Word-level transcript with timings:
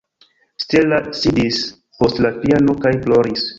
Stella 0.63 0.97
sidis 1.19 1.61
post 1.99 2.25
la 2.27 2.35
piano 2.47 2.79
kaj 2.87 2.97
ploris. 3.07 3.49